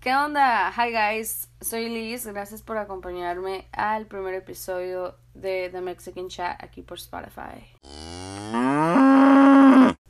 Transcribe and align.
¿Qué 0.00 0.12
onda? 0.12 0.72
Hi 0.76 0.90
guys, 0.90 1.48
soy 1.60 1.88
Liz, 1.88 2.26
gracias 2.26 2.62
por 2.62 2.76
acompañarme 2.76 3.68
al 3.70 4.06
primer 4.06 4.34
episodio 4.34 5.16
de 5.34 5.68
The 5.70 5.80
Mexican 5.80 6.28
Chat 6.28 6.60
aquí 6.62 6.82
por 6.82 6.98
Spotify. 6.98 7.64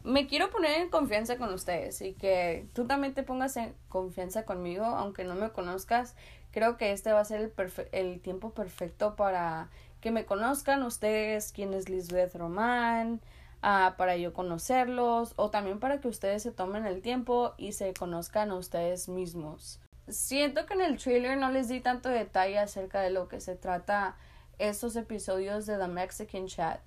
Me 0.02 0.26
quiero 0.26 0.50
poner 0.50 0.80
en 0.80 0.88
confianza 0.88 1.36
con 1.36 1.52
ustedes 1.52 2.00
y 2.00 2.14
que 2.14 2.68
tú 2.72 2.86
también 2.86 3.12
te 3.12 3.22
pongas 3.22 3.58
en 3.58 3.74
confianza 3.90 4.46
conmigo, 4.46 4.84
aunque 4.84 5.24
no 5.24 5.34
me 5.34 5.50
conozcas. 5.50 6.16
Creo 6.52 6.78
que 6.78 6.92
este 6.92 7.12
va 7.12 7.20
a 7.20 7.24
ser 7.24 7.40
el, 7.42 7.52
el 7.92 8.20
tiempo 8.20 8.54
perfecto 8.54 9.14
para 9.14 9.68
que 10.02 10.10
me 10.10 10.26
conozcan 10.26 10.82
ustedes, 10.82 11.52
quién 11.52 11.72
es 11.72 11.88
Lisbeth 11.88 12.34
Román, 12.34 13.20
uh, 13.62 13.96
para 13.96 14.16
yo 14.16 14.34
conocerlos 14.34 15.32
o 15.36 15.48
también 15.48 15.78
para 15.78 16.00
que 16.00 16.08
ustedes 16.08 16.42
se 16.42 16.50
tomen 16.50 16.84
el 16.84 17.00
tiempo 17.00 17.54
y 17.56 17.72
se 17.72 17.94
conozcan 17.94 18.50
a 18.50 18.56
ustedes 18.56 19.08
mismos. 19.08 19.80
Siento 20.08 20.66
que 20.66 20.74
en 20.74 20.80
el 20.80 20.98
trailer 20.98 21.38
no 21.38 21.50
les 21.50 21.68
di 21.68 21.80
tanto 21.80 22.08
detalle 22.08 22.58
acerca 22.58 23.00
de 23.00 23.10
lo 23.10 23.28
que 23.28 23.40
se 23.40 23.54
trata 23.54 24.16
estos 24.58 24.96
episodios 24.96 25.64
de 25.66 25.78
The 25.78 25.86
Mexican 25.86 26.48
Chat. 26.48 26.80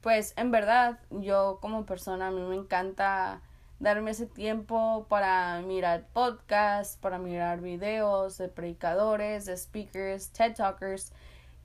Pues 0.00 0.32
en 0.36 0.52
verdad, 0.52 1.00
yo 1.10 1.58
como 1.60 1.84
persona 1.84 2.28
a 2.28 2.30
mí 2.30 2.40
me 2.40 2.54
encanta 2.54 3.42
darme 3.80 4.12
ese 4.12 4.26
tiempo 4.26 5.06
para 5.08 5.60
mirar 5.62 6.06
podcasts, 6.12 6.96
para 6.96 7.18
mirar 7.18 7.60
videos 7.60 8.38
de 8.38 8.48
predicadores, 8.48 9.44
de 9.44 9.56
speakers, 9.56 10.30
TED 10.30 10.54
Talkers 10.54 11.12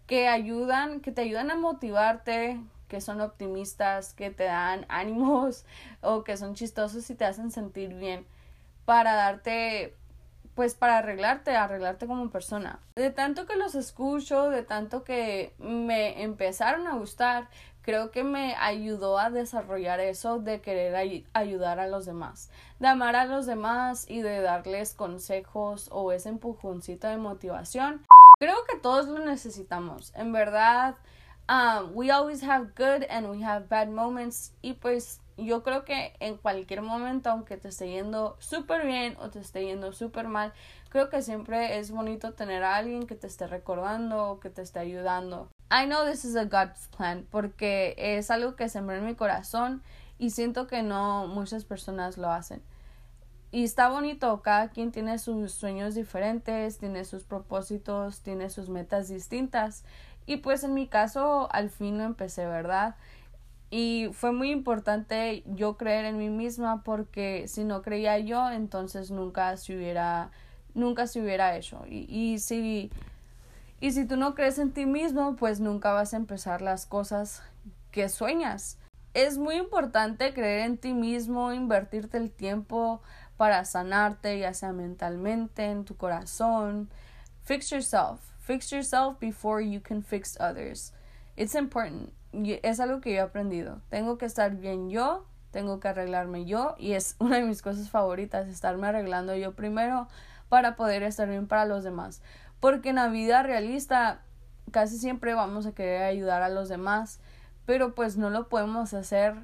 que 0.09 0.27
ayudan, 0.27 1.01
que 1.01 1.11
te 1.11 1.21
ayudan 1.21 1.51
a 1.51 1.55
motivarte, 1.55 2.59
que 2.87 2.99
son 2.99 3.21
optimistas, 3.21 4.15
que 4.15 4.31
te 4.31 4.45
dan 4.45 4.85
ánimos 4.89 5.65
o 6.01 6.23
que 6.23 6.35
son 6.35 6.55
chistosos 6.55 7.07
y 7.11 7.15
te 7.15 7.25
hacen 7.25 7.51
sentir 7.51 7.93
bien 7.93 8.25
para 8.85 9.13
darte 9.13 9.95
pues 10.55 10.73
para 10.73 10.97
arreglarte, 10.97 11.55
arreglarte 11.55 12.07
como 12.07 12.31
persona. 12.31 12.79
De 12.95 13.11
tanto 13.11 13.45
que 13.45 13.55
los 13.55 13.75
escucho, 13.75 14.49
de 14.49 14.63
tanto 14.63 15.03
que 15.03 15.53
me 15.59 16.23
empezaron 16.23 16.87
a 16.87 16.95
gustar, 16.95 17.47
creo 17.83 18.09
que 18.09 18.23
me 18.23 18.55
ayudó 18.55 19.19
a 19.19 19.29
desarrollar 19.29 19.99
eso 19.99 20.39
de 20.39 20.59
querer 20.59 21.23
ayudar 21.33 21.79
a 21.79 21.87
los 21.87 22.05
demás, 22.05 22.49
de 22.79 22.87
amar 22.87 23.15
a 23.15 23.25
los 23.25 23.45
demás 23.45 24.09
y 24.09 24.21
de 24.21 24.41
darles 24.41 24.95
consejos 24.95 25.87
o 25.91 26.11
ese 26.11 26.29
empujoncito 26.29 27.07
de 27.07 27.17
motivación. 27.17 28.01
Creo 28.39 28.63
que 28.65 28.77
todos 28.77 29.09
lo 29.09 29.19
necesitamos, 29.19 30.13
en 30.15 30.31
verdad. 30.31 30.95
Um, 31.49 31.91
we 31.93 32.09
always 32.09 32.41
have 32.41 32.73
good 32.73 33.05
and 33.09 33.29
we 33.29 33.43
have 33.43 33.67
bad 33.67 33.89
moments 33.89 34.53
y 34.61 34.75
pues 34.75 35.19
yo 35.35 35.61
creo 35.61 35.83
que 35.83 36.13
en 36.21 36.37
cualquier 36.37 36.81
momento, 36.81 37.31
aunque 37.31 37.57
te 37.57 37.67
esté 37.67 37.89
yendo 37.89 38.37
súper 38.39 38.85
bien 38.85 39.17
o 39.19 39.29
te 39.29 39.39
esté 39.39 39.65
yendo 39.65 39.91
súper 39.91 40.29
mal, 40.29 40.53
creo 40.87 41.09
que 41.09 41.21
siempre 41.21 41.79
es 41.79 41.91
bonito 41.91 42.33
tener 42.33 42.63
a 42.63 42.77
alguien 42.77 43.07
que 43.07 43.15
te 43.15 43.27
esté 43.27 43.45
recordando 43.45 44.29
o 44.29 44.39
que 44.39 44.49
te 44.49 44.61
esté 44.61 44.79
ayudando. 44.79 45.49
I 45.69 45.85
know 45.85 46.05
this 46.09 46.23
is 46.23 46.37
a 46.37 46.45
God's 46.45 46.87
plan 46.95 47.27
porque 47.29 47.93
es 47.97 48.31
algo 48.31 48.55
que 48.55 48.69
sembré 48.69 48.99
en 48.99 49.05
mi 49.05 49.15
corazón 49.15 49.83
y 50.17 50.29
siento 50.29 50.65
que 50.65 50.81
no 50.81 51.27
muchas 51.27 51.65
personas 51.65 52.17
lo 52.17 52.31
hacen. 52.31 52.61
Y 53.51 53.63
está 53.63 53.89
bonito, 53.89 54.41
cada 54.41 54.69
quien 54.69 54.91
tiene 54.91 55.17
sus 55.17 55.51
sueños 55.51 55.95
diferentes, 55.95 56.77
tiene 56.77 57.03
sus 57.03 57.23
propósitos, 57.23 58.21
tiene 58.21 58.49
sus 58.49 58.69
metas 58.69 59.09
distintas. 59.09 59.83
Y 60.27 60.37
pues 60.37 60.63
en 60.63 60.75
mi 60.75 60.87
caso 60.87 61.49
al 61.51 61.71
fin 61.71 61.97
lo 61.97 62.03
empecé, 62.03 62.45
¿verdad? 62.45 62.95
Y 63.71 64.09
fue 64.13 64.31
muy 64.31 64.51
importante 64.51 65.43
yo 65.45 65.77
creer 65.77 66.05
en 66.05 66.17
mí 66.17 66.29
misma 66.29 66.83
porque 66.83 67.47
si 67.47 67.63
no 67.63 67.81
creía 67.81 68.19
yo, 68.19 68.49
entonces 68.51 69.09
nunca 69.09 69.57
se 69.57 69.75
hubiera, 69.75 70.29
nunca 70.75 71.07
se 71.07 71.21
hubiera 71.21 71.55
hecho. 71.55 71.83
Y, 71.87 72.05
y, 72.07 72.37
si, 72.39 72.91
y 73.79 73.91
si 73.91 74.05
tú 74.05 74.15
no 74.15 74.35
crees 74.35 74.59
en 74.59 74.71
ti 74.71 74.85
mismo, 74.85 75.35
pues 75.35 75.59
nunca 75.59 75.91
vas 75.91 76.13
a 76.13 76.17
empezar 76.17 76.61
las 76.61 76.85
cosas 76.85 77.43
que 77.91 78.09
sueñas. 78.09 78.77
Es 79.15 79.39
muy 79.39 79.55
importante 79.55 80.33
creer 80.33 80.61
en 80.61 80.77
ti 80.77 80.93
mismo, 80.93 81.51
invertirte 81.51 82.17
el 82.17 82.29
tiempo 82.29 83.01
para 83.39 83.63
sanarte, 83.63 84.37
ya 84.37 84.53
sea 84.53 84.73
mentalmente, 84.73 85.63
en 85.63 85.85
tu 85.85 85.95
corazón. 85.95 86.89
Fix 87.41 87.71
yourself. 87.71 88.19
Fix 88.41 88.69
yourself 88.69 89.17
before 89.17 89.65
you 89.65 89.79
can 89.81 90.03
fix 90.03 90.37
others. 90.39 90.93
It's 91.37 91.55
important 91.55 92.11
es 92.31 92.79
algo 92.79 93.01
que 93.01 93.11
yo 93.13 93.17
he 93.17 93.21
aprendido. 93.21 93.81
Tengo 93.89 94.17
que 94.17 94.25
estar 94.25 94.55
bien 94.55 94.89
yo, 94.89 95.25
tengo 95.51 95.79
que 95.79 95.87
arreglarme 95.87 96.45
yo 96.45 96.75
y 96.77 96.93
es 96.93 97.15
una 97.19 97.37
de 97.37 97.43
mis 97.43 97.61
cosas 97.61 97.89
favoritas, 97.89 98.47
estarme 98.47 98.87
arreglando 98.87 99.35
yo 99.35 99.55
primero 99.55 100.07
para 100.49 100.75
poder 100.75 101.03
estar 101.03 101.27
bien 101.27 101.47
para 101.47 101.65
los 101.65 101.83
demás. 101.83 102.21
Porque 102.59 102.89
en 102.89 102.95
la 102.95 103.07
vida 103.07 103.43
realista 103.43 104.21
casi 104.71 104.97
siempre 104.97 105.33
vamos 105.33 105.65
a 105.65 105.71
querer 105.71 106.03
ayudar 106.03 106.41
a 106.41 106.49
los 106.49 106.69
demás, 106.69 107.19
pero 107.65 107.95
pues 107.95 108.17
no 108.17 108.29
lo 108.29 108.49
podemos 108.49 108.93
hacer 108.93 109.35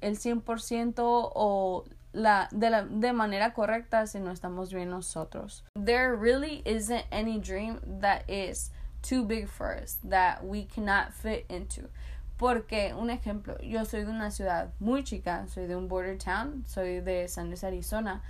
el 0.00 0.18
100% 0.18 0.94
o 0.98 1.84
la, 2.16 2.48
de, 2.50 2.70
la, 2.70 2.82
de 2.82 3.12
manera 3.12 3.52
correcta 3.52 4.06
si 4.06 4.18
no 4.18 4.30
estamos 4.32 4.72
bien 4.72 4.90
nosotros. 4.90 5.62
There 5.76 6.16
really 6.16 6.62
isn't 6.64 7.04
any 7.12 7.38
dream 7.38 7.80
that 8.00 8.28
is 8.28 8.70
too 9.02 9.24
big 9.24 9.48
for 9.48 9.76
us, 9.76 9.98
that 10.04 10.44
we 10.44 10.64
cannot 10.64 11.12
fit 11.12 11.44
into. 11.48 11.88
Porque, 12.38 12.92
un 12.94 13.08
ejemplo, 13.08 13.56
yo 13.62 13.84
soy 13.84 14.04
de 14.04 14.10
una 14.10 14.30
ciudad 14.30 14.68
muy 14.80 15.02
chica, 15.02 15.46
soy 15.48 15.66
de 15.66 15.76
un 15.76 15.88
border 15.88 16.16
town, 16.16 16.64
soy 16.66 17.00
de 17.00 17.28
San 17.28 17.48
Luis, 17.48 17.64
Arizona, 17.64 18.22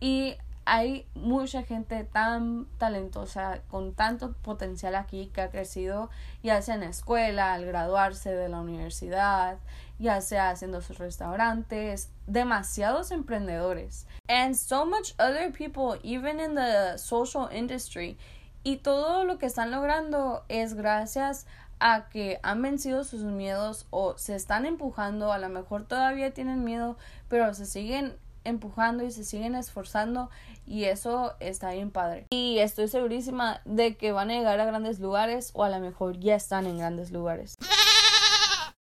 y 0.00 0.36
hay 0.70 1.06
mucha 1.14 1.62
gente 1.62 2.04
tan 2.04 2.66
talentosa, 2.76 3.62
con 3.68 3.94
tanto 3.94 4.34
potencial 4.34 4.96
aquí, 4.96 5.30
que 5.32 5.40
ha 5.40 5.50
crecido 5.50 6.10
ya 6.42 6.60
sea 6.60 6.74
en 6.74 6.80
la 6.80 6.88
escuela, 6.88 7.54
al 7.54 7.64
graduarse 7.64 8.34
de 8.34 8.50
la 8.50 8.60
universidad, 8.60 9.56
ya 9.98 10.20
sea 10.20 10.50
haciendo 10.50 10.82
sus 10.82 10.98
restaurantes, 10.98 12.10
demasiados 12.26 13.10
emprendedores. 13.12 14.06
And 14.28 14.54
so 14.54 14.84
much 14.84 15.14
other 15.18 15.50
people, 15.52 15.98
even 16.02 16.38
in 16.38 16.54
the 16.54 16.98
social 16.98 17.48
industry. 17.50 18.18
Y 18.62 18.76
todo 18.76 19.24
lo 19.24 19.38
que 19.38 19.46
están 19.46 19.70
logrando 19.70 20.44
es 20.48 20.74
gracias 20.74 21.46
a 21.80 22.10
que 22.10 22.40
han 22.42 22.60
vencido 22.60 23.04
sus 23.04 23.22
miedos 23.22 23.86
o 23.88 24.18
se 24.18 24.34
están 24.34 24.66
empujando, 24.66 25.32
a 25.32 25.38
lo 25.38 25.48
mejor 25.48 25.86
todavía 25.86 26.34
tienen 26.34 26.62
miedo, 26.62 26.98
pero 27.28 27.54
se 27.54 27.64
siguen 27.64 28.18
empujando 28.48 29.04
y 29.04 29.10
se 29.10 29.24
siguen 29.24 29.54
esforzando 29.54 30.30
y 30.66 30.84
eso 30.84 31.34
está 31.40 31.72
bien 31.72 31.90
padre. 31.90 32.26
Y 32.30 32.58
estoy 32.58 32.88
segurísima 32.88 33.60
de 33.64 33.96
que 33.96 34.12
van 34.12 34.30
a 34.30 34.34
llegar 34.34 34.58
a 34.60 34.64
grandes 34.64 35.00
lugares 35.00 35.50
o 35.54 35.64
a 35.64 35.70
lo 35.70 35.78
mejor 35.80 36.18
ya 36.18 36.34
están 36.34 36.66
en 36.66 36.78
grandes 36.78 37.10
lugares. 37.10 37.56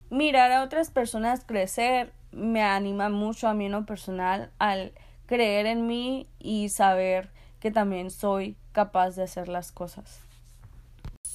Mirar 0.09 0.51
a 0.51 0.63
otras 0.63 0.89
personas 0.89 1.43
crecer 1.45 2.13
me 2.31 2.63
anima 2.63 3.09
mucho 3.09 3.47
a 3.47 3.53
mí 3.53 3.65
en 3.65 3.73
lo 3.73 3.85
personal 3.85 4.51
al 4.57 4.93
creer 5.25 5.65
en 5.65 5.85
mí 5.85 6.27
y 6.39 6.69
saber 6.69 7.29
que 7.59 7.71
también 7.71 8.11
soy 8.11 8.55
capaz 8.71 9.15
de 9.15 9.23
hacer 9.23 9.47
las 9.47 9.71
cosas 9.71 10.27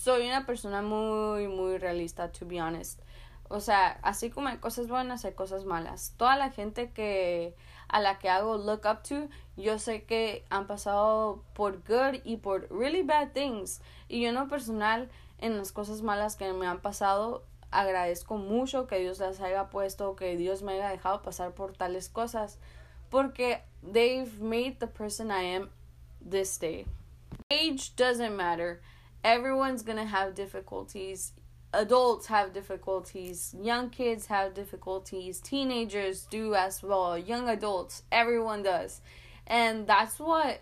soy 0.02 0.26
una 0.26 0.46
persona 0.46 0.82
muy, 0.82 1.46
muy 1.46 1.78
realista, 1.78 2.32
to 2.32 2.44
be 2.44 2.60
honest. 2.60 3.00
O 3.48 3.60
sea, 3.60 4.00
así 4.02 4.30
como 4.30 4.48
hay 4.48 4.56
cosas 4.56 4.88
buenas, 4.88 5.24
hay 5.24 5.34
cosas 5.34 5.64
malas. 5.64 6.14
Toda 6.16 6.36
la 6.36 6.50
gente 6.50 6.90
que 6.90 7.54
a 7.92 8.00
la 8.00 8.18
que 8.18 8.28
hago 8.28 8.56
look 8.56 8.84
up 8.84 9.02
to, 9.02 9.28
yo 9.56 9.78
sé 9.78 10.04
que 10.04 10.44
han 10.50 10.66
pasado 10.66 11.44
por 11.54 11.78
good 11.86 12.20
y 12.24 12.38
por 12.38 12.66
really 12.70 13.02
bad 13.02 13.32
things. 13.32 13.80
Y 14.08 14.22
yo 14.22 14.30
en 14.30 14.34
lo 14.34 14.48
personal, 14.48 15.08
en 15.38 15.56
las 15.56 15.70
cosas 15.70 16.02
malas 16.02 16.34
que 16.36 16.52
me 16.52 16.66
han 16.66 16.80
pasado, 16.80 17.44
agradezco 17.70 18.36
mucho 18.36 18.86
que 18.86 18.98
Dios 18.98 19.20
las 19.20 19.40
haya 19.40 19.70
puesto, 19.70 20.16
que 20.16 20.36
Dios 20.36 20.62
me 20.62 20.72
haya 20.72 20.88
dejado 20.88 21.22
pasar 21.22 21.52
por 21.52 21.74
tales 21.74 22.08
cosas. 22.08 22.58
Porque 23.10 23.62
they've 23.82 24.40
made 24.40 24.78
the 24.80 24.86
person 24.86 25.30
I 25.30 25.54
am 25.54 25.70
this 26.20 26.58
day. 26.58 26.86
Age 27.50 27.94
doesn't 27.94 28.34
matter 28.34 28.80
everyone's 29.24 29.82
gonna 29.82 30.06
have 30.06 30.34
difficulties. 30.34 31.32
Adults 31.74 32.26
have 32.26 32.52
difficulties, 32.52 33.54
young 33.58 33.88
kids 33.88 34.26
have 34.26 34.52
difficulties, 34.52 35.40
teenagers 35.40 36.26
do 36.30 36.54
as 36.54 36.82
well, 36.82 37.16
young 37.16 37.48
adults, 37.48 38.02
everyone 38.12 38.62
does. 38.62 39.00
And 39.46 39.86
that's 39.86 40.20
what, 40.20 40.60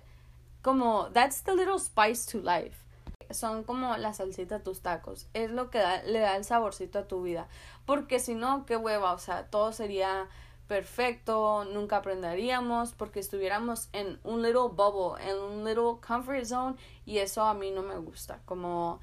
como, 0.63 1.09
that's 1.13 1.41
the 1.41 1.55
little 1.55 1.81
spice 1.81 2.27
to 2.27 2.39
life. 2.39 2.85
Son 3.33 3.65
como 3.65 3.97
la 3.97 4.11
salsita 4.13 4.57
a 4.57 4.59
tus 4.61 4.81
tacos. 4.81 5.25
Es 5.35 5.51
lo 5.51 5.67
que 5.67 5.81
da, 5.81 6.03
le 6.07 6.21
da 6.21 6.37
el 6.37 6.45
saborcito 6.45 7.01
a 7.01 7.09
tu 7.09 7.23
vida. 7.23 7.47
Porque 7.87 8.21
si 8.21 8.35
no, 8.35 8.65
qué 8.65 8.77
hueva, 8.77 9.13
o 9.13 9.19
sea, 9.19 9.45
todo 9.51 9.73
sería 9.73 10.29
perfecto, 10.71 11.65
nunca 11.65 11.97
aprenderíamos 11.97 12.93
porque 12.93 13.19
estuviéramos 13.19 13.89
en 13.93 14.21
un 14.23 14.43
little 14.43 14.69
bubble, 14.73 15.21
en 15.29 15.37
un 15.37 15.65
little 15.65 16.01
comfort 16.01 16.45
zone 16.45 16.77
y 17.05 17.19
eso 17.19 17.43
a 17.43 17.55
mí 17.55 17.73
no 17.73 17.83
me 17.83 17.97
gusta. 17.97 18.41
Como 18.45 19.01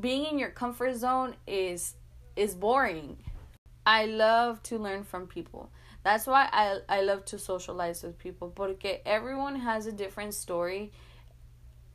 being 0.00 0.26
in 0.26 0.38
your 0.38 0.50
comfort 0.50 0.96
zone 0.96 1.34
is 1.46 1.94
is 2.34 2.54
boring. 2.54 3.16
I 3.84 4.06
love 4.06 4.62
to 4.64 4.78
learn 4.78 5.04
from 5.04 5.26
people. 5.26 5.70
That's 6.02 6.26
why 6.26 6.48
I 6.52 6.78
I 6.88 7.02
love 7.02 7.24
to 7.26 7.38
socialize 7.38 8.02
with 8.02 8.18
people 8.18 8.48
porque 8.48 9.00
everyone 9.04 9.56
has 9.56 9.86
a 9.86 9.92
different 9.92 10.34
story. 10.34 10.92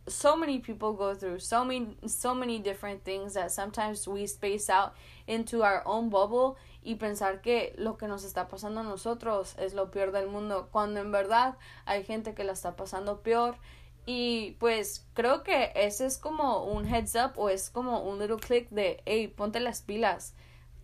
So 0.07 0.35
many 0.35 0.59
people 0.59 0.93
go 0.93 1.13
through 1.13 1.39
so 1.39 1.63
many 1.63 1.95
so 2.07 2.33
many 2.33 2.59
different 2.59 3.03
things 3.03 3.35
that 3.35 3.51
sometimes 3.51 4.07
we 4.07 4.25
space 4.25 4.69
out 4.69 4.95
into 5.27 5.63
our 5.63 5.83
own 5.85 6.09
bubble 6.09 6.57
y 6.83 6.95
pensar 6.95 7.41
que 7.43 7.73
lo 7.77 7.97
que 7.97 8.07
nos 8.07 8.23
está 8.25 8.47
pasando 8.47 8.79
a 8.79 8.83
nosotros 8.83 9.55
es 9.59 9.73
lo 9.73 9.91
peor 9.91 10.11
del 10.11 10.27
mundo, 10.27 10.69
cuando 10.71 10.99
en 10.99 11.11
verdad 11.11 11.55
hay 11.85 12.03
gente 12.03 12.33
que 12.33 12.43
la 12.43 12.53
está 12.53 12.75
pasando 12.75 13.21
peor 13.21 13.55
y 14.05 14.57
pues 14.59 15.07
creo 15.13 15.43
que 15.43 15.71
ese 15.75 16.05
es 16.05 16.17
como 16.17 16.63
un 16.65 16.85
heads 16.85 17.15
up 17.15 17.33
o 17.35 17.49
es 17.49 17.69
como 17.69 18.01
un 18.01 18.19
little 18.19 18.37
click 18.37 18.69
de, 18.69 19.01
hey, 19.05 19.27
ponte 19.27 19.59
las 19.59 19.81
pilas. 19.81 20.33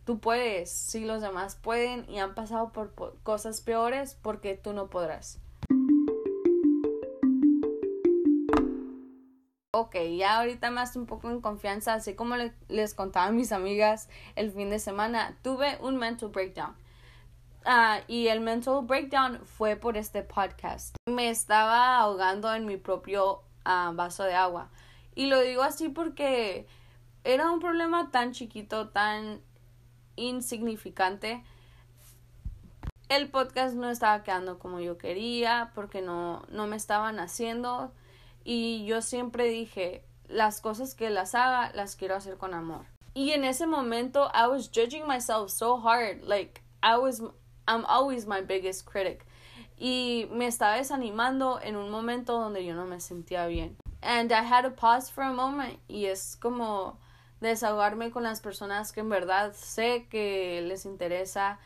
Tú 0.06 0.20
puedes, 0.20 0.72
si 0.72 1.04
los 1.04 1.22
demás 1.22 1.56
pueden 1.56 2.10
y 2.10 2.20
han 2.20 2.36
pasado 2.36 2.72
por, 2.72 2.94
cosas 3.24 3.62
peores, 3.62 4.18
porque 4.22 4.56
tú 4.56 4.74
no 4.74 4.90
podrás. 4.90 5.40
Ok, 9.72 9.96
ya 10.18 10.40
ahorita 10.40 10.72
más 10.72 10.96
un 10.96 11.06
poco 11.06 11.30
en 11.30 11.42
confianza, 11.42 11.94
así 11.94 12.16
como 12.16 12.36
les 12.68 12.94
contaba 12.94 13.28
a 13.28 13.32
mis 13.32 13.52
amigas 13.52 14.10
el 14.36 14.52
fin 14.52 14.70
de 14.70 14.80
semana, 14.80 15.38
tuve 15.44 15.78
un 15.82 15.98
mental 15.98 16.30
breakdown. 16.30 16.76
Ah, 17.66 18.02
y 18.08 18.28
el 18.28 18.40
mental 18.40 18.82
breakdown 18.84 19.40
fue 19.46 19.76
por 19.76 19.98
este 19.98 20.24
podcast. 20.24 20.96
Me 21.08 21.30
estaba 21.30 21.98
ahogando 21.98 22.54
en 22.54 22.66
mi 22.66 22.78
propio 22.78 23.42
ah, 23.66 23.92
vaso 23.94 24.24
de 24.24 24.36
agua. 24.36 24.70
Y 25.16 25.28
lo 25.28 25.42
digo 25.42 25.64
así 25.64 25.90
porque 25.90 26.68
era 27.24 27.52
un 27.52 27.60
problema 27.60 28.12
tan 28.12 28.32
chiquito, 28.32 28.90
tan 28.90 29.42
insignificante. 30.16 31.44
El 33.10 33.30
podcast 33.30 33.76
no 33.76 33.90
estaba 33.90 34.24
quedando 34.24 34.60
como 34.60 34.80
yo 34.80 34.98
quería 34.98 35.72
porque 35.76 36.02
no, 36.02 36.44
no 36.50 36.68
me 36.68 36.76
estaban 36.76 37.20
haciendo. 37.20 37.92
Y 38.44 38.86
yo 38.86 39.02
siempre 39.02 39.46
dije, 39.46 40.06
las 40.28 40.62
cosas 40.62 40.96
que 40.96 41.10
las 41.10 41.36
haga, 41.36 41.72
las 41.74 41.96
quiero 41.96 42.16
hacer 42.16 42.38
con 42.38 42.54
amor. 42.54 42.86
Y 43.14 43.32
en 43.32 43.44
ese 43.44 43.66
momento, 43.66 44.30
I 44.34 44.48
was 44.48 44.70
judging 44.74 45.08
myself 45.08 45.50
so 45.50 45.78
hard. 45.78 46.24
Like, 46.24 46.62
I 46.84 46.98
was 46.98 47.22
I'm 47.68 47.86
always 47.86 48.26
my 48.26 48.42
biggest 48.42 48.86
critic. 48.86 49.26
Y 49.80 50.28
me 50.32 50.48
estaba 50.48 50.78
desanimando 50.78 51.60
en 51.62 51.76
un 51.76 51.92
momento 51.92 52.40
donde 52.40 52.66
yo 52.66 52.74
no 52.74 52.86
me 52.86 52.98
sentía 52.98 53.48
bien. 53.48 53.76
And 54.02 54.32
I 54.32 54.44
had 54.44 54.64
to 54.64 54.72
pause 54.72 55.10
for 55.10 55.24
a 55.24 55.34
moment. 55.34 55.80
Y 55.88 56.06
es 56.06 56.36
como 56.36 56.98
desahogarme 57.42 58.12
con 58.12 58.24
las 58.24 58.42
personas 58.42 58.92
que 58.92 59.02
en 59.02 59.10
verdad 59.10 59.54
sé 59.54 60.08
que 60.10 60.62
les 60.62 60.86
interesa 60.86 61.60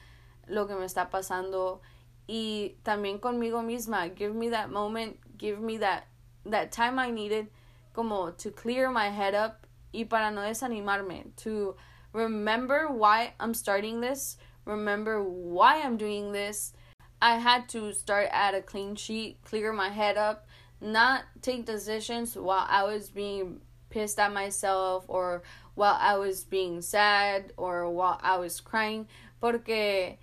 lo 0.48 0.68
que 0.68 0.76
me 0.76 0.86
está 0.86 1.10
pasando. 1.10 1.82
Y 2.28 2.76
también 2.84 3.20
conmigo 3.20 3.62
misma. 3.62 4.10
Give 4.16 4.34
me 4.34 4.50
that 4.50 4.70
moment. 4.70 5.18
Give 5.38 5.60
me 5.60 5.78
that, 5.80 6.04
that 6.46 6.72
time 6.72 7.00
I 7.00 7.12
needed 7.12 7.48
como 7.94 8.32
to 8.32 8.52
clear 8.52 8.90
my 8.90 9.10
head 9.10 9.36
up 9.36 9.68
y 9.94 10.06
para 10.06 10.32
no 10.32 10.42
desanimarme. 10.42 11.36
To 11.44 11.76
remember 12.14 12.88
why 12.88 13.34
I'm 13.40 13.54
starting 13.54 14.02
this 14.02 14.38
remember 14.66 15.24
why 15.24 15.82
I'm 15.82 15.98
doing 15.98 16.32
this. 16.32 16.74
I 17.22 17.38
had 17.38 17.70
to 17.70 17.94
start 17.94 18.30
at 18.32 18.56
a 18.56 18.62
clean 18.62 18.96
sheet, 18.96 19.38
clear 19.44 19.72
my 19.72 19.90
head 19.90 20.18
up, 20.18 20.48
not 20.82 21.24
take 21.42 21.66
decisions 21.66 22.36
while 22.36 22.66
I 22.68 22.84
was 22.84 23.10
being 23.10 23.62
pissed 23.90 24.20
at 24.20 24.34
myself 24.34 25.06
or 25.08 25.44
while 25.76 25.98
I 26.00 26.18
was 26.18 26.44
being 26.44 26.82
sad 26.82 27.54
or 27.58 27.90
while 27.90 28.20
I 28.24 28.38
was 28.38 28.60
crying, 28.60 29.08
porque 29.40 30.18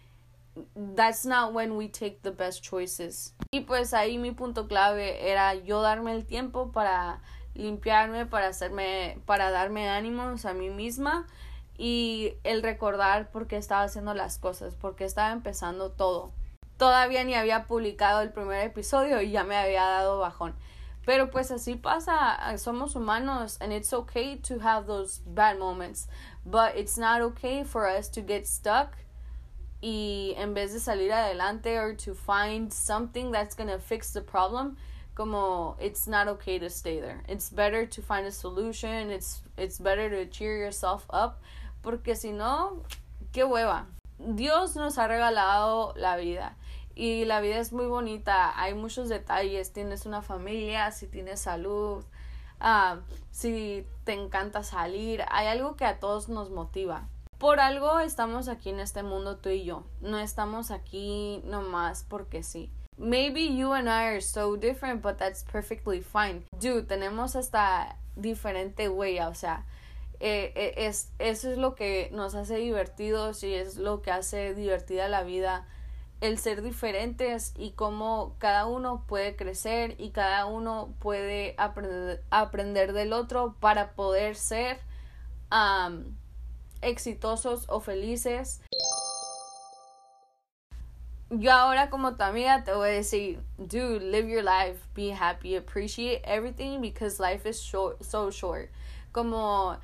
that's 0.75 1.25
not 1.25 1.55
when 1.55 1.77
we 1.77 1.87
take 1.87 2.23
the 2.23 2.33
best 2.33 2.65
choices. 2.65 3.33
Y 3.53 3.61
pues 3.61 3.93
ahí 3.93 4.19
mi 4.19 4.33
punto 4.33 4.65
clave 4.65 5.17
era 5.21 5.55
yo 5.55 5.81
darme 5.81 6.15
el 6.15 6.23
tiempo 6.23 6.73
para 6.73 7.21
limpiarme, 7.55 8.29
para 8.29 8.49
hacerme, 8.49 9.19
para 9.27 9.51
darme 9.51 9.87
ánimos 9.89 10.45
a 10.45 10.53
mí 10.53 10.71
misma 10.71 11.27
y 11.79 12.35
el 12.43 12.63
recordar 12.63 13.31
por 13.31 13.47
qué 13.47 13.57
estaba 13.57 13.85
haciendo 13.85 14.13
las 14.13 14.39
cosas, 14.39 14.75
porque 14.75 15.05
estaba 15.05 15.31
empezando 15.31 15.93
todo. 15.93 16.33
Todavía 16.77 17.25
ni 17.25 17.35
había 17.35 17.67
publicado 17.67 18.21
el 18.21 18.33
primer 18.33 18.67
episodio 18.67 19.23
y 19.23 19.31
ya 19.31 19.45
me 19.45 19.57
había 19.57 19.85
dado 19.85 20.19
bajón. 20.19 20.55
Pero 21.07 21.31
pues 21.31 21.51
así 21.51 21.77
pasa, 21.77 22.37
somos 22.59 22.95
humanos 22.95 23.57
and 23.61 23.73
it's 23.73 23.93
okay 23.93 24.37
to 24.37 24.59
have 24.61 24.87
those 24.87 25.23
bad 25.25 25.59
moments, 25.59 26.09
but 26.45 26.77
it's 26.77 26.99
not 26.99 27.23
okay 27.23 27.65
for 27.65 27.89
us 27.89 28.11
to 28.11 28.21
get 28.21 28.47
stuck 28.47 28.91
y 29.81 30.35
en 30.37 30.55
vez 30.55 30.73
de 30.73 30.81
salir 30.81 31.13
adelante 31.13 31.79
or 31.79 31.95
to 31.95 32.15
find 32.15 32.73
something 32.73 33.31
that's 33.31 33.55
to 33.55 33.79
fix 33.79 34.13
the 34.13 34.21
problem, 34.21 34.77
como 35.15 35.77
it's 35.81 36.07
not 36.07 36.29
okay 36.29 36.59
to 36.59 36.69
stay 36.69 37.01
there. 37.01 37.23
It's 37.29 37.49
better 37.49 37.87
to 37.87 38.03
find 38.03 38.27
a 38.27 38.33
solution, 38.33 39.11
it's 39.11 39.43
it's 39.57 39.79
better 39.79 40.11
to 40.11 40.27
cheer 40.27 40.59
yourself 40.59 41.07
up 41.11 41.41
porque 41.83 42.17
si 42.17 42.33
no, 42.33 42.83
qué 43.33 43.45
hueva. 43.45 43.87
Dios 44.19 44.75
nos 44.77 44.99
ha 44.99 45.07
regalado 45.07 45.95
la 45.97 46.17
vida 46.17 46.57
y 46.99 47.25
la 47.25 47.41
vida 47.41 47.59
es 47.59 47.73
muy 47.73 47.87
bonita, 47.87 48.61
hay 48.61 48.75
muchos 48.75 49.09
detalles, 49.09 49.73
tienes 49.73 50.05
una 50.05 50.21
familia, 50.21 50.91
si 50.91 51.07
tienes 51.07 51.41
salud, 51.41 52.05
ah, 52.59 52.99
si 53.31 53.87
te 54.03 54.15
encanta 54.15 54.65
salir, 54.65 55.25
hay 55.31 55.47
algo 55.47 55.77
que 55.77 55.85
a 55.85 56.01
todos 56.01 56.29
nos 56.29 56.51
motiva. 56.51 57.09
Por 57.39 57.61
algo 57.61 58.01
estamos 58.01 58.49
aquí 58.49 58.71
en 58.71 58.81
este 58.81 59.05
mundo 59.05 59.37
tú 59.37 59.49
y 59.51 59.63
yo, 59.63 59.85
no 60.01 60.19
estamos 60.19 60.73
aquí 60.73 61.41
nomás 61.45 62.05
porque 62.09 62.43
sí. 62.43 62.73
Maybe 62.97 63.55
you 63.55 63.73
and 63.75 63.89
I 63.89 64.09
are 64.09 64.21
so 64.21 64.57
different, 64.57 65.01
but 65.01 65.19
that's 65.19 65.45
perfectly 65.45 66.01
fine. 66.01 66.47
Dude, 66.61 66.83
tenemos 66.83 67.37
hasta 67.37 67.97
diferente 68.17 68.89
huella, 68.89 69.29
o 69.29 69.35
sea, 69.35 69.65
eh, 70.21 70.53
eh, 70.57 70.75
es, 70.77 71.11
eso 71.19 71.51
es 71.51 71.59
lo 71.59 71.75
que 71.75 72.11
nos 72.13 72.35
hace 72.35 72.57
divertidos 72.57 73.45
y 73.45 73.55
es 73.55 73.77
lo 73.77 74.03
que 74.03 74.11
hace 74.11 74.55
divertida 74.55 75.09
la 75.09 75.23
vida, 75.23 75.67
el 76.21 76.39
ser 76.39 76.63
diferentes 76.63 77.53
y 77.57 77.71
cómo 77.73 78.35
cada 78.39 78.67
uno 78.67 79.05
puede 79.07 79.37
crecer 79.37 79.95
y 79.99 80.11
cada 80.11 80.47
uno 80.47 80.93
puede 80.99 81.55
aprender, 81.57 82.25
aprender 82.31 82.93
del 82.93 83.13
otro 83.13 83.55
para 83.61 83.93
poder 83.93 84.35
ser 84.35 84.81
exitosos 86.83 87.65
o 87.69 87.81
felices. 87.81 88.61
Yo 91.31 91.53
ahora 91.53 91.91
como 91.91 92.17
tu 92.17 92.23
amiga 92.23 92.65
te 92.65 92.73
voy 92.73 92.89
a 92.89 92.93
decir, 92.93 93.41
dude, 93.59 94.01
live 94.01 94.29
your 94.29 94.43
life, 94.43 94.81
be 94.95 95.13
happy, 95.13 95.57
appreciate 95.57 96.23
everything 96.25 96.81
because 96.81 97.21
life 97.21 97.47
is 97.49 97.61
short, 97.61 98.03
so 98.03 98.31
short. 98.31 98.71
Como 99.13 99.77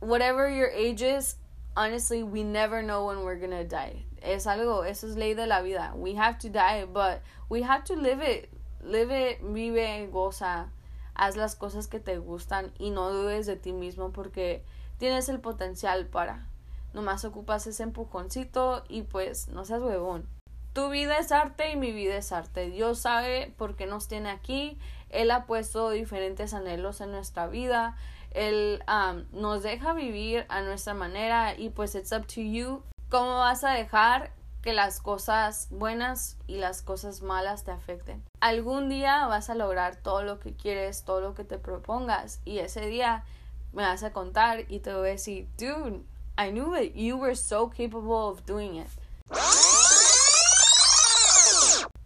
whatever 0.00 0.48
your 0.48 0.70
age 0.70 1.02
is, 1.02 1.36
honestly, 1.76 2.22
we 2.22 2.42
never 2.42 2.82
know 2.82 3.06
when 3.06 3.22
we're 3.22 3.36
gonna 3.36 3.64
die. 3.64 4.04
Es 4.22 4.46
algo, 4.46 4.84
eso 4.84 5.06
es 5.06 5.16
ley 5.16 5.34
de 5.34 5.46
la 5.46 5.62
vida. 5.62 5.92
We 5.94 6.14
have 6.14 6.38
to 6.40 6.48
die, 6.48 6.84
but 6.84 7.22
we 7.48 7.62
have 7.62 7.84
to 7.84 7.94
live 7.94 8.20
it. 8.20 8.50
Live 8.82 9.10
it, 9.10 9.40
vive, 9.42 10.08
goza, 10.10 10.70
haz 11.14 11.36
las 11.36 11.56
cosas 11.56 11.88
que 11.88 11.98
te 11.98 12.18
gustan 12.18 12.72
y 12.78 12.90
no 12.90 13.12
dudes 13.12 13.46
de 13.46 13.56
ti 13.56 13.72
mismo 13.72 14.12
porque 14.12 14.64
tienes 14.98 15.28
el 15.28 15.40
potencial 15.40 16.06
para. 16.06 16.46
Nomás 16.94 17.24
ocupas 17.24 17.66
ese 17.66 17.82
empujoncito 17.82 18.84
y 18.88 19.02
pues 19.02 19.48
no 19.48 19.64
seas 19.64 19.82
huevón. 19.82 20.28
Tu 20.72 20.88
vida 20.90 21.18
es 21.18 21.32
arte 21.32 21.72
y 21.72 21.76
mi 21.76 21.92
vida 21.92 22.16
es 22.16 22.32
arte. 22.32 22.70
Dios 22.70 23.00
sabe 23.00 23.52
por 23.56 23.74
qué 23.74 23.86
nos 23.86 24.06
tiene 24.06 24.30
aquí. 24.30 24.78
Él 25.10 25.30
ha 25.30 25.44
puesto 25.46 25.90
diferentes 25.90 26.54
anhelos 26.54 27.00
en 27.00 27.10
nuestra 27.10 27.48
vida. 27.48 27.96
Él 28.32 28.82
nos 29.32 29.62
deja 29.62 29.92
vivir 29.92 30.46
a 30.48 30.62
nuestra 30.62 30.94
manera 30.94 31.54
y 31.58 31.70
pues 31.70 31.94
it's 31.94 32.12
up 32.12 32.26
to 32.26 32.40
you 32.40 32.82
cómo 33.08 33.38
vas 33.38 33.64
a 33.64 33.70
dejar 33.70 34.32
que 34.62 34.72
las 34.72 35.00
cosas 35.00 35.68
buenas 35.70 36.36
y 36.46 36.56
las 36.56 36.82
cosas 36.82 37.22
malas 37.22 37.64
te 37.64 37.70
afecten. 37.70 38.24
Algún 38.40 38.88
día 38.88 39.26
vas 39.26 39.50
a 39.50 39.54
lograr 39.54 39.96
todo 39.96 40.22
lo 40.22 40.40
que 40.40 40.54
quieres, 40.54 41.04
todo 41.04 41.20
lo 41.20 41.34
que 41.34 41.44
te 41.44 41.58
propongas 41.58 42.40
y 42.44 42.58
ese 42.58 42.86
día 42.86 43.24
me 43.72 43.82
vas 43.82 44.02
a 44.02 44.12
contar 44.12 44.64
y 44.68 44.80
te 44.80 44.92
voy 44.92 45.08
a 45.08 45.12
decir, 45.12 45.48
dude, 45.56 46.02
I 46.36 46.50
knew 46.50 46.72
that 46.72 46.94
you 46.94 47.16
were 47.16 47.34
so 47.34 47.68
capable 47.70 48.28
of 48.28 48.44
doing 48.46 48.76
it. 48.76 48.88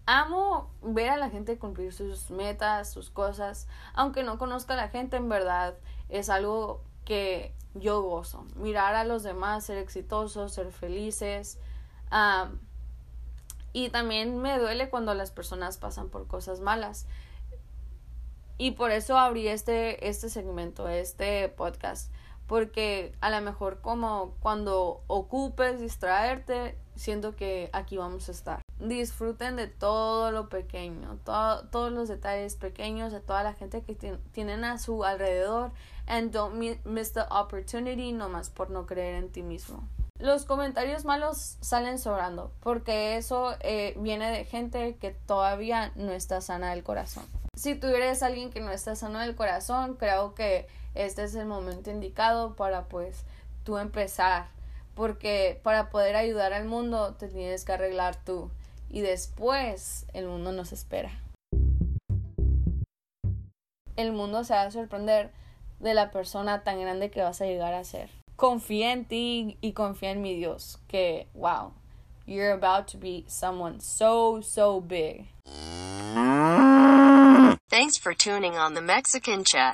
Amo 0.07 0.71
ver 0.83 1.11
a 1.11 1.17
la 1.17 1.31
gente 1.31 1.59
cumplir 1.59 1.93
sus 1.93 2.31
metas, 2.31 2.93
sus 2.93 3.09
cosas, 3.09 3.67
aunque 3.95 4.25
no 4.25 4.37
conozca 4.37 4.75
a 4.75 4.77
la 4.77 4.89
gente 4.89 5.17
en 5.17 5.29
verdad 5.29 5.75
es 6.13 6.29
algo 6.29 6.83
que 7.05 7.55
yo 7.75 8.03
gozo. 8.03 8.47
Mirar 8.57 8.95
a 8.95 9.05
los 9.05 9.23
demás, 9.23 9.65
ser 9.65 9.79
exitosos, 9.79 10.53
ser 10.53 10.71
felices. 10.73 11.59
y 13.73 13.89
también 13.89 14.39
me 14.39 14.59
duele 14.59 14.91
cuando 14.91 15.15
las 15.15 15.31
personas 15.31 15.79
pasan 15.79 16.11
por 16.11 16.27
cosas 16.27 16.61
malas. 16.61 17.07
Y 18.59 18.73
por 18.73 18.91
eso 18.91 19.19
abrí 19.19 19.49
este, 19.49 20.09
este 20.09 20.29
segmento, 20.29 20.89
este 20.89 21.49
podcast. 21.49 22.13
porque 22.47 23.17
a 23.23 23.31
lo 23.31 23.41
mejor 23.41 23.81
como 23.81 24.35
cuando 24.41 25.03
ocupes 25.07 25.81
distraerte, 25.81 26.77
siento 26.97 27.35
que 27.35 27.71
aquí 27.73 27.97
vamos 27.97 28.29
a 28.29 28.33
estar. 28.33 28.62
Disfruten 28.83 29.55
de 29.55 29.69
todo 29.69 30.33
lo 30.33 30.49
pequeño, 30.49 31.17
todos 31.25 31.93
los 31.93 32.09
detalles 32.09 32.57
pequeños 32.57 33.13
de 33.13 33.21
toda 33.21 33.45
la 33.45 33.55
gente 33.55 33.83
que 33.83 33.95
tienen 34.33 34.65
a 34.65 34.77
su 34.79 35.05
alrededor 35.05 35.71
and 36.09 36.33
don't 36.33 36.55
miss 36.85 37.13
the 37.13 37.23
opportunity 37.31 38.11
nomás 38.11 38.51
por 38.51 38.71
no 38.71 38.85
creer 38.85 39.15
en 39.23 39.31
ti 39.31 39.43
mismo. 39.43 39.89
Los 40.19 40.47
comentarios 40.47 41.05
malos 41.05 41.59
salen 41.61 42.01
sobrando 42.01 42.51
porque 42.61 43.17
eso 43.17 43.55
eh, 43.61 43.95
viene 43.99 44.33
de 44.33 44.45
gente 44.45 44.97
que 44.97 45.13
todavía 45.13 45.93
no 45.95 46.11
está 46.11 46.41
sana 46.41 46.71
del 46.71 46.83
corazón. 46.83 47.25
Si 47.55 47.77
tú 47.77 47.87
eres 47.87 48.25
alguien 48.25 48.51
que 48.51 48.61
no 48.61 48.73
está 48.73 48.97
sano 48.97 49.21
del 49.21 49.37
corazón, 49.37 49.95
creo 49.95 50.35
que 50.35 50.67
este 50.97 51.23
es 51.23 51.37
el 51.37 51.47
momento 51.47 51.93
indicado 51.93 52.57
para 52.57 52.89
pues 52.89 53.25
tú 53.63 53.79
empezar 53.79 54.49
porque 54.97 55.61
para 55.63 55.91
poder 55.91 56.17
ayudar 56.17 56.53
al 56.53 56.65
mundo 56.65 57.15
te 57.15 57.29
tienes 57.29 57.65
que 57.65 57.73
arreglar 57.73 58.17
tú 58.17 58.51
y 58.93 59.01
después 59.01 60.07
el 60.13 60.27
mundo 60.27 60.53
nos 60.53 60.73
espera. 60.73 61.11
El 63.97 64.13
mundo 64.13 64.45
se 64.45 64.55
va 64.55 64.63
a 64.63 64.71
sorprender 64.71 65.33
de 65.81 65.95
la 65.95 66.11
persona 66.11 66.63
tan 66.63 66.81
grande 66.81 67.11
que 67.11 67.23
vas 67.23 67.41
a 67.41 67.47
llegar 67.47 67.75
a 67.75 67.85
ser. 67.85 68.11
Confía 68.37 68.93
en 68.93 69.05
ti 69.07 69.59
y 69.61 69.73
confía 69.73 70.11
en 70.11 70.23
mi 70.23 70.35
Dios, 70.35 70.79
que 70.89 71.27
wow, 71.35 71.73
you're 72.27 72.53
about 72.53 72.87
to 72.93 72.99
be 72.99 73.25
someone 73.29 73.81
so, 73.81 74.41
so 74.43 74.81
big. 74.81 75.27
Thanks 77.69 77.99
for 77.99 78.15
tuning 78.15 78.57
on 78.57 78.75
the 78.75 78.83
Mexican 78.83 79.45
chat. 79.45 79.71